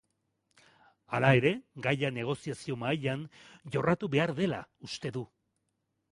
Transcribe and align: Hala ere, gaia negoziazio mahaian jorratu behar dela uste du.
Hala 1.17 1.29
ere, 1.41 1.49
gaia 1.87 2.09
negoziazio 2.15 2.77
mahaian 2.83 3.25
jorratu 3.75 4.09
behar 4.15 4.33
dela 4.39 4.63
uste 4.89 5.13
du. 5.19 5.23